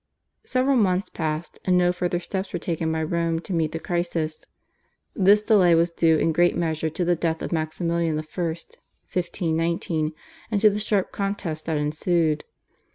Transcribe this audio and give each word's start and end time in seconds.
Several 0.47 0.77
months 0.77 1.09
passed 1.09 1.59
and 1.63 1.77
no 1.77 1.93
further 1.93 2.19
steps 2.19 2.51
were 2.51 2.57
taken 2.57 2.91
by 2.91 3.03
Rome 3.03 3.37
to 3.41 3.53
meet 3.53 3.71
the 3.71 3.77
crisis. 3.79 4.43
This 5.13 5.43
delay 5.43 5.75
was 5.75 5.91
due 5.91 6.17
in 6.17 6.31
great 6.31 6.57
measure 6.57 6.89
to 6.89 7.05
the 7.05 7.15
death 7.15 7.43
of 7.43 7.51
Maximilian 7.51 8.15
I. 8.17 8.21
(1519), 8.25 10.13
and 10.49 10.59
to 10.59 10.71
the 10.71 10.79
sharp 10.79 11.11
contest 11.11 11.67
that 11.67 11.77
ensued. 11.77 12.45